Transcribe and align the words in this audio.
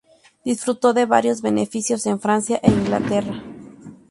Disfrutó 0.43 0.93
de 0.95 1.05
varios 1.05 1.43
beneficios 1.43 2.07
en 2.07 2.19
Francia 2.19 2.59
e 2.63 2.71
Inglaterra. 2.71 3.35